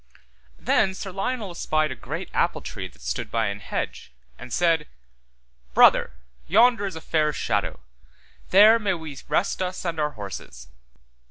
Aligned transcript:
Then 0.57 0.95
Sir 0.95 1.11
Lionel 1.11 1.51
espied 1.51 1.91
a 1.91 1.95
great 1.95 2.31
apple 2.33 2.61
tree 2.61 2.87
that 2.87 3.03
stood 3.03 3.29
by 3.29 3.49
an 3.49 3.59
hedge, 3.59 4.11
and 4.39 4.51
said, 4.51 4.87
Brother, 5.75 6.13
yonder 6.47 6.87
is 6.87 6.95
a 6.95 7.01
fair 7.01 7.31
shadow, 7.31 7.81
there 8.49 8.79
may 8.79 8.95
we 8.95 9.15
rest 9.29 9.61
us 9.61 9.85
[and] 9.85 9.99
our 9.99 10.13
horses. 10.17 10.69